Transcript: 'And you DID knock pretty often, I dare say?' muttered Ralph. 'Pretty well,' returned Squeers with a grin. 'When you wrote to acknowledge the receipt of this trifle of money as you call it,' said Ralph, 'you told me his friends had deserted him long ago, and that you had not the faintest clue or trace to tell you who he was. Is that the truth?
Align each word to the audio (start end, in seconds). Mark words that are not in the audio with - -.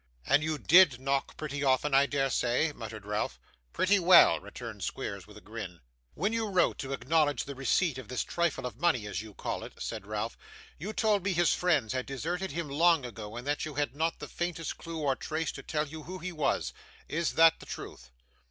'And 0.25 0.41
you 0.43 0.57
DID 0.57 0.99
knock 0.99 1.37
pretty 1.37 1.63
often, 1.63 1.93
I 1.93 2.07
dare 2.07 2.31
say?' 2.31 2.71
muttered 2.73 3.05
Ralph. 3.05 3.39
'Pretty 3.71 3.99
well,' 3.99 4.39
returned 4.39 4.83
Squeers 4.83 5.27
with 5.27 5.37
a 5.37 5.41
grin. 5.41 5.79
'When 6.15 6.33
you 6.33 6.47
wrote 6.47 6.79
to 6.79 6.91
acknowledge 6.91 7.43
the 7.43 7.53
receipt 7.53 7.99
of 7.99 8.07
this 8.07 8.23
trifle 8.23 8.65
of 8.65 8.79
money 8.79 9.05
as 9.05 9.21
you 9.21 9.35
call 9.35 9.63
it,' 9.63 9.79
said 9.79 10.07
Ralph, 10.07 10.39
'you 10.79 10.91
told 10.91 11.23
me 11.23 11.33
his 11.33 11.53
friends 11.53 11.93
had 11.93 12.07
deserted 12.07 12.49
him 12.49 12.67
long 12.67 13.05
ago, 13.05 13.35
and 13.35 13.45
that 13.45 13.63
you 13.63 13.75
had 13.75 13.95
not 13.95 14.17
the 14.17 14.27
faintest 14.27 14.79
clue 14.79 14.97
or 14.97 15.15
trace 15.15 15.51
to 15.51 15.61
tell 15.61 15.87
you 15.87 16.01
who 16.01 16.17
he 16.17 16.31
was. 16.31 16.73
Is 17.07 17.33
that 17.33 17.59
the 17.59 17.67
truth? 17.67 18.09